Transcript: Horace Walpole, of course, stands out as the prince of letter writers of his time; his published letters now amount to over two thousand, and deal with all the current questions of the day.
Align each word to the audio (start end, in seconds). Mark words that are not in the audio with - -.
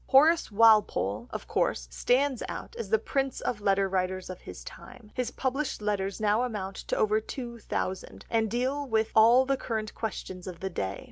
Horace 0.07 0.51
Walpole, 0.51 1.27
of 1.29 1.47
course, 1.47 1.87
stands 1.91 2.41
out 2.49 2.75
as 2.75 2.89
the 2.89 2.97
prince 2.97 3.39
of 3.39 3.61
letter 3.61 3.87
writers 3.87 4.31
of 4.31 4.41
his 4.41 4.63
time; 4.63 5.11
his 5.13 5.29
published 5.29 5.79
letters 5.79 6.19
now 6.19 6.41
amount 6.41 6.77
to 6.87 6.95
over 6.95 7.21
two 7.21 7.59
thousand, 7.59 8.25
and 8.27 8.49
deal 8.49 8.87
with 8.87 9.11
all 9.15 9.45
the 9.45 9.57
current 9.57 9.93
questions 9.93 10.47
of 10.47 10.59
the 10.59 10.71
day. 10.71 10.99